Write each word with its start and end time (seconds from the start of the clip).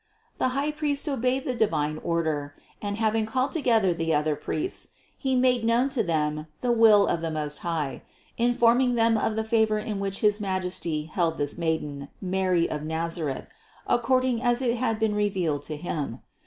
746. 0.39 0.39
The 0.41 1.13
highpriest 1.13 1.13
obeyed 1.13 1.45
the 1.45 1.53
divine 1.53 1.99
order 2.03 2.55
and, 2.81 2.97
hav 2.97 3.13
ing 3.15 3.27
called 3.27 3.51
together 3.51 3.93
the 3.93 4.15
other 4.15 4.35
priests, 4.35 4.87
he 5.15 5.35
made 5.35 5.63
known 5.63 5.89
to 5.89 6.01
them 6.01 6.47
the 6.61 6.71
will 6.71 7.05
of 7.05 7.21
the 7.21 7.29
Most 7.29 7.59
High, 7.59 8.01
informing 8.35 8.95
them 8.95 9.15
of 9.15 9.35
the 9.35 9.43
favor 9.43 9.77
in 9.77 9.99
which 9.99 10.21
his 10.21 10.41
Majesty 10.41 11.03
held 11.03 11.37
this 11.37 11.55
Maiden, 11.55 12.07
Mary 12.19 12.67
of 12.67 12.81
Nazareth, 12.81 13.47
according 13.85 14.41
as 14.41 14.59
it 14.59 14.77
had 14.77 14.97
been 14.97 15.13
revealed 15.13 15.61
to 15.69 15.77
him. 15.77 16.21